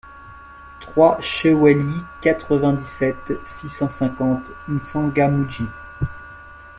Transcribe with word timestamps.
trois 0.79 1.21
cHE 1.21 1.45
WAILI, 1.53 1.93
quatre-vingt-dix-sept, 2.23 3.33
six 3.45 3.69
cent 3.69 3.87
cinquante, 3.89 4.49
M'Tsangamouji 4.67 5.67